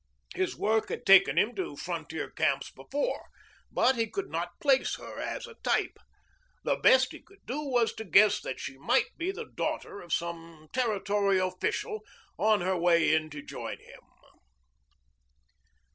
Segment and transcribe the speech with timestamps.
[0.33, 3.27] His work had taken him to frontier camps before,
[3.71, 5.95] but he could not place her as a type.
[6.63, 10.11] The best he could do was to guess that she might be the daughter of
[10.11, 11.99] some territorial official
[12.39, 13.99] on her way in to join him.